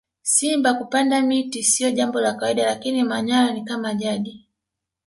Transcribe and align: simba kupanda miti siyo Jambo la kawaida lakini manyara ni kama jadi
simba 0.33 0.73
kupanda 0.73 1.21
miti 1.21 1.63
siyo 1.63 1.91
Jambo 1.91 2.21
la 2.21 2.33
kawaida 2.33 2.65
lakini 2.65 3.03
manyara 3.03 3.53
ni 3.53 3.63
kama 3.65 3.93
jadi 3.93 4.47